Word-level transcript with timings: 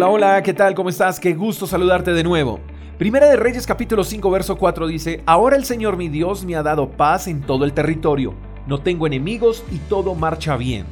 Hola, 0.00 0.08
hola, 0.08 0.42
¿qué 0.42 0.54
tal? 0.54 0.74
¿Cómo 0.74 0.88
estás? 0.88 1.20
Qué 1.20 1.34
gusto 1.34 1.66
saludarte 1.66 2.14
de 2.14 2.24
nuevo. 2.24 2.58
Primera 2.96 3.28
de 3.28 3.36
Reyes 3.36 3.66
capítulo 3.66 4.02
5 4.02 4.30
verso 4.30 4.56
4 4.56 4.86
dice, 4.86 5.22
Ahora 5.26 5.56
el 5.56 5.66
Señor 5.66 5.98
mi 5.98 6.08
Dios 6.08 6.42
me 6.46 6.56
ha 6.56 6.62
dado 6.62 6.92
paz 6.92 7.26
en 7.26 7.42
todo 7.42 7.66
el 7.66 7.74
territorio, 7.74 8.32
no 8.66 8.80
tengo 8.80 9.06
enemigos 9.06 9.62
y 9.70 9.76
todo 9.76 10.14
marcha 10.14 10.56
bien. 10.56 10.86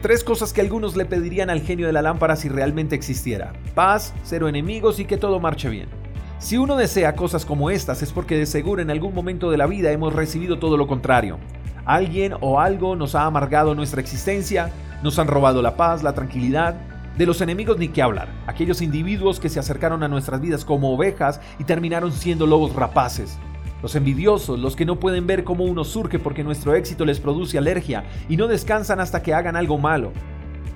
Tres 0.00 0.24
cosas 0.24 0.54
que 0.54 0.62
algunos 0.62 0.96
le 0.96 1.04
pedirían 1.04 1.50
al 1.50 1.60
genio 1.60 1.86
de 1.86 1.92
la 1.92 2.00
lámpara 2.00 2.36
si 2.36 2.48
realmente 2.48 2.94
existiera. 2.94 3.52
Paz, 3.74 4.14
cero 4.22 4.48
enemigos 4.48 4.98
y 4.98 5.04
que 5.04 5.18
todo 5.18 5.40
marche 5.40 5.68
bien. 5.68 5.90
Si 6.38 6.56
uno 6.56 6.76
desea 6.76 7.16
cosas 7.16 7.44
como 7.44 7.68
estas 7.68 8.00
es 8.00 8.12
porque 8.12 8.38
de 8.38 8.46
seguro 8.46 8.80
en 8.80 8.90
algún 8.90 9.14
momento 9.14 9.50
de 9.50 9.58
la 9.58 9.66
vida 9.66 9.92
hemos 9.92 10.14
recibido 10.14 10.58
todo 10.58 10.78
lo 10.78 10.86
contrario. 10.86 11.36
Alguien 11.84 12.32
o 12.40 12.60
algo 12.60 12.96
nos 12.96 13.14
ha 13.14 13.26
amargado 13.26 13.74
nuestra 13.74 14.00
existencia, 14.00 14.72
nos 15.02 15.18
han 15.18 15.26
robado 15.28 15.60
la 15.60 15.76
paz, 15.76 16.02
la 16.02 16.14
tranquilidad, 16.14 16.76
de 17.18 17.26
los 17.26 17.40
enemigos 17.40 17.78
ni 17.78 17.88
qué 17.88 18.00
hablar, 18.00 18.28
aquellos 18.46 18.80
individuos 18.80 19.40
que 19.40 19.48
se 19.48 19.58
acercaron 19.58 20.04
a 20.04 20.08
nuestras 20.08 20.40
vidas 20.40 20.64
como 20.64 20.94
ovejas 20.94 21.40
y 21.58 21.64
terminaron 21.64 22.12
siendo 22.12 22.46
lobos 22.46 22.76
rapaces. 22.76 23.40
Los 23.82 23.96
envidiosos, 23.96 24.56
los 24.60 24.76
que 24.76 24.84
no 24.84 25.00
pueden 25.00 25.26
ver 25.26 25.42
cómo 25.42 25.64
uno 25.64 25.82
surge 25.82 26.20
porque 26.20 26.44
nuestro 26.44 26.76
éxito 26.76 27.04
les 27.04 27.18
produce 27.18 27.58
alergia 27.58 28.04
y 28.28 28.36
no 28.36 28.46
descansan 28.46 29.00
hasta 29.00 29.20
que 29.20 29.34
hagan 29.34 29.56
algo 29.56 29.78
malo. 29.78 30.12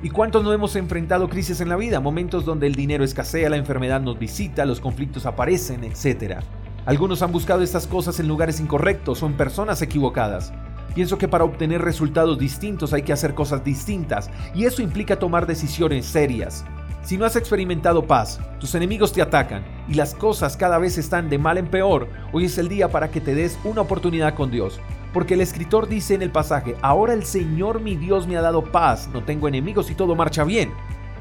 ¿Y 0.02 0.10
cuántos 0.10 0.42
no 0.42 0.52
hemos 0.52 0.74
enfrentado 0.74 1.28
crisis 1.28 1.60
en 1.60 1.68
la 1.68 1.76
vida? 1.76 2.00
Momentos 2.00 2.44
donde 2.44 2.66
el 2.66 2.74
dinero 2.74 3.04
escasea, 3.04 3.48
la 3.48 3.56
enfermedad 3.56 4.00
nos 4.00 4.18
visita, 4.18 4.64
los 4.64 4.80
conflictos 4.80 5.26
aparecen, 5.26 5.84
etc. 5.84 6.40
Algunos 6.86 7.22
han 7.22 7.30
buscado 7.30 7.62
estas 7.62 7.86
cosas 7.86 8.18
en 8.18 8.26
lugares 8.26 8.58
incorrectos 8.58 9.22
o 9.22 9.26
en 9.26 9.34
personas 9.34 9.80
equivocadas. 9.80 10.52
Pienso 10.94 11.16
que 11.18 11.28
para 11.28 11.44
obtener 11.44 11.82
resultados 11.82 12.38
distintos 12.38 12.92
hay 12.92 13.02
que 13.02 13.12
hacer 13.12 13.34
cosas 13.34 13.64
distintas 13.64 14.30
y 14.54 14.64
eso 14.64 14.82
implica 14.82 15.18
tomar 15.18 15.46
decisiones 15.46 16.06
serias. 16.06 16.64
Si 17.02 17.18
no 17.18 17.24
has 17.24 17.34
experimentado 17.34 18.06
paz, 18.06 18.38
tus 18.60 18.74
enemigos 18.76 19.12
te 19.12 19.22
atacan 19.22 19.64
y 19.88 19.94
las 19.94 20.14
cosas 20.14 20.56
cada 20.56 20.78
vez 20.78 20.98
están 20.98 21.28
de 21.28 21.38
mal 21.38 21.58
en 21.58 21.66
peor, 21.66 22.08
hoy 22.32 22.44
es 22.44 22.58
el 22.58 22.68
día 22.68 22.88
para 22.90 23.10
que 23.10 23.20
te 23.20 23.34
des 23.34 23.58
una 23.64 23.80
oportunidad 23.80 24.34
con 24.34 24.50
Dios. 24.50 24.80
Porque 25.12 25.34
el 25.34 25.40
escritor 25.40 25.88
dice 25.88 26.14
en 26.14 26.22
el 26.22 26.30
pasaje, 26.30 26.76
ahora 26.80 27.12
el 27.12 27.24
Señor 27.24 27.80
mi 27.80 27.96
Dios 27.96 28.26
me 28.26 28.36
ha 28.36 28.40
dado 28.40 28.62
paz, 28.62 29.08
no 29.12 29.24
tengo 29.24 29.48
enemigos 29.48 29.90
y 29.90 29.94
todo 29.94 30.14
marcha 30.14 30.44
bien. 30.44 30.70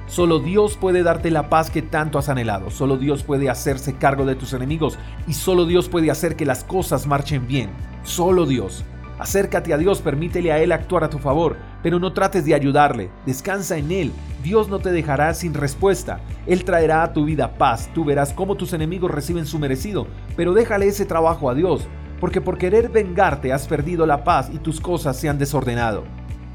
Solo 0.05 0.39
Dios 0.39 0.77
puede 0.77 1.03
darte 1.03 1.31
la 1.31 1.49
paz 1.49 1.71
que 1.71 1.81
tanto 1.81 2.19
has 2.19 2.29
anhelado, 2.29 2.69
solo 2.69 2.97
Dios 2.97 3.23
puede 3.23 3.49
hacerse 3.49 3.95
cargo 3.95 4.25
de 4.25 4.35
tus 4.35 4.53
enemigos 4.53 4.99
y 5.27 5.33
solo 5.33 5.65
Dios 5.65 5.89
puede 5.89 6.11
hacer 6.11 6.35
que 6.35 6.45
las 6.45 6.63
cosas 6.63 7.07
marchen 7.07 7.47
bien. 7.47 7.69
Solo 8.03 8.45
Dios. 8.45 8.83
Acércate 9.21 9.71
a 9.71 9.77
Dios, 9.77 10.01
permítele 10.01 10.51
a 10.51 10.57
Él 10.57 10.71
actuar 10.71 11.03
a 11.03 11.09
tu 11.11 11.19
favor, 11.19 11.55
pero 11.83 11.99
no 11.99 12.11
trates 12.11 12.43
de 12.43 12.55
ayudarle, 12.55 13.11
descansa 13.23 13.77
en 13.77 13.91
Él. 13.91 14.11
Dios 14.41 14.67
no 14.67 14.79
te 14.79 14.91
dejará 14.91 15.31
sin 15.35 15.53
respuesta. 15.53 16.21
Él 16.47 16.63
traerá 16.63 17.03
a 17.03 17.13
tu 17.13 17.23
vida 17.23 17.53
paz, 17.53 17.87
tú 17.93 18.03
verás 18.03 18.33
cómo 18.33 18.55
tus 18.55 18.73
enemigos 18.73 19.11
reciben 19.11 19.45
su 19.45 19.59
merecido, 19.59 20.07
pero 20.35 20.55
déjale 20.55 20.87
ese 20.87 21.05
trabajo 21.05 21.51
a 21.51 21.53
Dios, 21.53 21.87
porque 22.19 22.41
por 22.41 22.57
querer 22.57 22.89
vengarte 22.89 23.53
has 23.53 23.67
perdido 23.67 24.07
la 24.07 24.23
paz 24.23 24.49
y 24.51 24.57
tus 24.57 24.81
cosas 24.81 25.17
se 25.17 25.29
han 25.29 25.37
desordenado. 25.37 26.03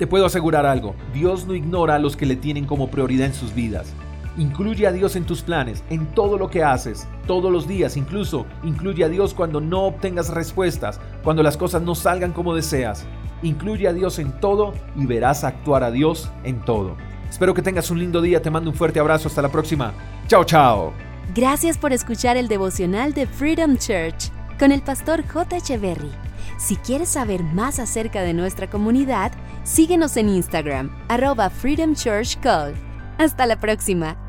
Te 0.00 0.08
puedo 0.08 0.26
asegurar 0.26 0.66
algo, 0.66 0.96
Dios 1.14 1.46
no 1.46 1.54
ignora 1.54 1.94
a 1.94 2.00
los 2.00 2.16
que 2.16 2.26
le 2.26 2.34
tienen 2.34 2.64
como 2.64 2.90
prioridad 2.90 3.28
en 3.28 3.34
sus 3.34 3.54
vidas. 3.54 3.94
Incluye 4.38 4.86
a 4.86 4.92
Dios 4.92 5.16
en 5.16 5.24
tus 5.24 5.40
planes, 5.40 5.82
en 5.88 6.06
todo 6.06 6.36
lo 6.36 6.50
que 6.50 6.62
haces, 6.62 7.08
todos 7.26 7.50
los 7.50 7.66
días, 7.66 7.96
incluso 7.96 8.44
incluye 8.64 9.02
a 9.02 9.08
Dios 9.08 9.32
cuando 9.32 9.62
no 9.62 9.84
obtengas 9.84 10.28
respuestas, 10.28 11.00
cuando 11.24 11.42
las 11.42 11.56
cosas 11.56 11.80
no 11.80 11.94
salgan 11.94 12.32
como 12.32 12.54
deseas. 12.54 13.06
Incluye 13.42 13.88
a 13.88 13.94
Dios 13.94 14.18
en 14.18 14.38
todo 14.38 14.74
y 14.94 15.06
verás 15.06 15.42
actuar 15.42 15.82
a 15.82 15.90
Dios 15.90 16.30
en 16.44 16.60
todo. 16.60 16.96
Espero 17.30 17.54
que 17.54 17.62
tengas 17.62 17.90
un 17.90 17.98
lindo 17.98 18.20
día, 18.20 18.42
te 18.42 18.50
mando 18.50 18.70
un 18.70 18.76
fuerte 18.76 19.00
abrazo, 19.00 19.28
hasta 19.28 19.42
la 19.42 19.50
próxima. 19.50 19.94
Chao, 20.28 20.44
chao. 20.44 20.92
Gracias 21.34 21.78
por 21.78 21.92
escuchar 21.92 22.36
el 22.36 22.48
devocional 22.48 23.14
de 23.14 23.26
Freedom 23.26 23.76
Church 23.78 24.30
con 24.58 24.70
el 24.70 24.82
pastor 24.82 25.26
J. 25.26 25.56
Echeverry. 25.56 26.12
Si 26.58 26.76
quieres 26.76 27.08
saber 27.08 27.42
más 27.42 27.78
acerca 27.78 28.22
de 28.22 28.34
nuestra 28.34 28.68
comunidad, 28.68 29.32
síguenos 29.64 30.16
en 30.16 30.28
Instagram, 30.28 30.90
arroba 31.08 31.50
Freedom 31.50 31.94
Church 31.94 32.38
Call. 32.40 32.74
Hasta 33.18 33.46
la 33.46 33.58
próxima. 33.60 34.25